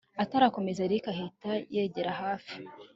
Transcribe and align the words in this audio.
atarakomeza 0.23 0.79
erick 0.87 1.05
ahita 1.13 1.49
yegera 1.75 2.11
hafi 2.21 2.57